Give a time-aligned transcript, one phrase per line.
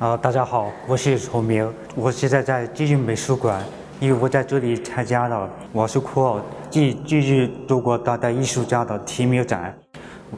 [0.00, 3.64] 啊，大家好，我是崇明，我现在在继续美术馆，
[4.00, 6.36] 因为我在这里参加了王世库
[6.68, 9.72] 继继续中国当代艺术家的提名展，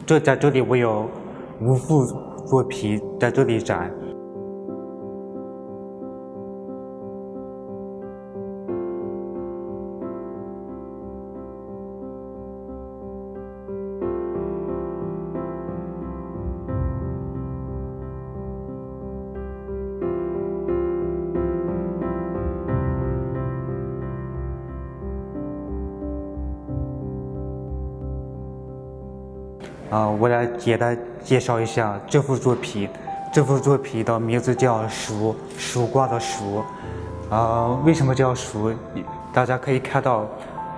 [0.05, 1.09] 这在这里我有
[1.63, 2.05] 五幅
[2.47, 3.91] 作品在这里展。
[29.91, 32.89] 啊，我来简单介绍一下这幅作品。
[33.33, 36.63] 这幅作品的名字叫《曙》，曙光的曙。
[37.29, 38.73] 啊，为什么叫曙？
[39.33, 40.27] 大家可以看到，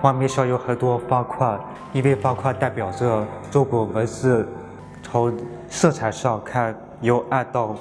[0.01, 1.57] 画面上有很多方块，
[1.93, 4.47] 因为方块代表着中国文字。
[5.01, 5.33] 从
[5.69, 7.75] 色彩上看，由暗到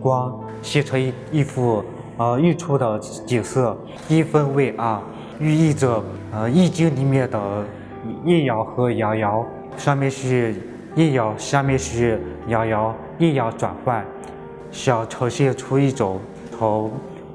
[0.00, 1.82] 光，形成一一幅
[2.16, 3.76] 啊日出的景色，
[4.06, 5.00] 一分为二，
[5.38, 7.40] 寓意着呃《易经》里面的
[8.24, 9.44] 阴阳和阳爻。
[9.76, 10.54] 上面是
[10.94, 14.04] 阴爻，下面是阳爻，阴阳转换，
[14.70, 16.18] 想呈现出一种
[16.50, 16.90] 从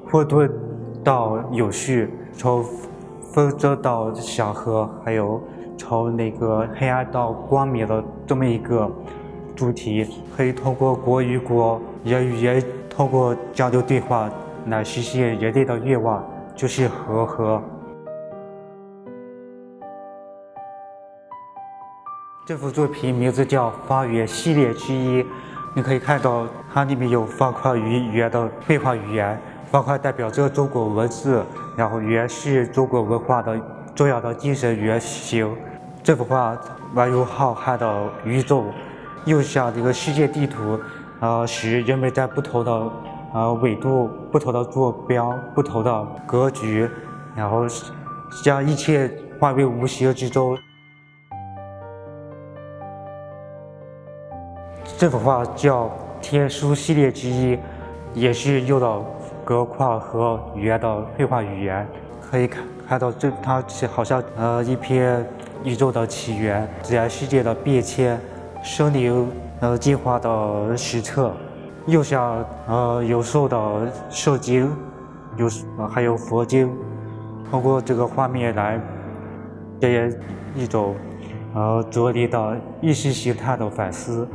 [0.08, 0.50] 混沌
[1.04, 2.64] 到有序，从
[3.34, 5.42] 纷争到祥和，还有
[5.78, 8.92] 从那个黑暗到光明的这么一个
[9.56, 10.08] 主题。
[10.36, 14.30] 可以通过国与国、人与人，通过交流对话
[14.68, 16.24] 来实现人类的愿望，
[16.56, 17.62] 就是和和。
[22.48, 25.26] 这幅作品名字叫《方圆》系列之一，
[25.74, 29.42] 你可以看到它里面有方块与圆的绘画语言。
[29.72, 31.44] 方块代表着中国文字，
[31.76, 33.60] 然后圆是中国文化的
[33.96, 35.52] 重要的精神原型。
[36.04, 36.56] 这幅画
[36.94, 38.66] 宛如浩瀚的宇宙，
[39.26, 40.80] 又像这个世界地图，
[41.22, 42.92] 呃，使人们在不同的
[43.34, 46.88] 呃纬度、不同的坐标、不同的格局，
[47.36, 47.66] 然后
[48.44, 50.56] 将一切化为无形之中。
[54.98, 55.88] 这幅画叫
[56.22, 57.60] 《天书》系列之一，
[58.14, 59.06] 也是用了
[59.44, 61.86] 格框和语言的绘画语言。
[62.22, 63.62] 可以看看到，这它
[63.92, 65.28] 好像呃一篇
[65.66, 68.18] 宇宙的起源、自然世界的变迁、
[68.64, 69.30] 生灵
[69.60, 71.34] 呃进化的史册，
[71.88, 74.74] 又像呃有兽的圣经，
[75.36, 75.50] 有
[75.90, 76.72] 还有佛经。
[77.52, 78.80] 通过这个画面来
[79.78, 80.18] 给人
[80.56, 80.96] 一种
[81.54, 84.26] 呃着力的意识形态的反思。